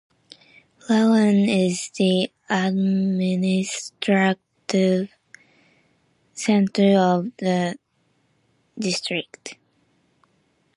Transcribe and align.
Plauen 0.79 1.47
is 1.47 1.91
the 1.95 2.31
administrative 2.49 5.11
center 6.33 6.97
of 6.97 7.25
the 7.37 7.75
district. 8.79 9.57